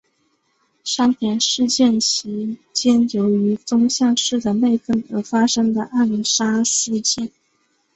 [0.83, 7.31] 山田事件其间由于宗像氏的内纷而发生的暗杀事件。